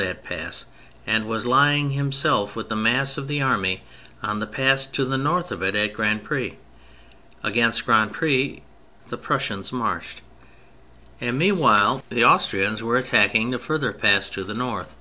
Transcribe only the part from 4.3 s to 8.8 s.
the pass to the north of it at Grandpr^. Against Grandpre